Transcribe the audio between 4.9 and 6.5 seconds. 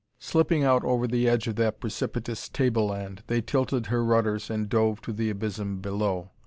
to the abysm below.